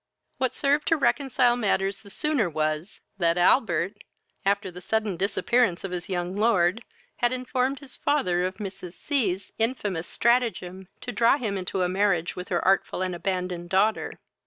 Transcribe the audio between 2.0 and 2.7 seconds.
the sooner